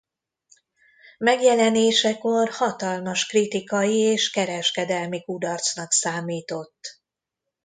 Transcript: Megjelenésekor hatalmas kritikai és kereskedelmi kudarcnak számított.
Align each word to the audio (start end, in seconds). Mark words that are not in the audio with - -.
Megjelenésekor 1.17 2.49
hatalmas 2.51 3.25
kritikai 3.25 3.97
és 3.97 4.29
kereskedelmi 4.29 5.23
kudarcnak 5.23 5.91
számított. 5.91 7.01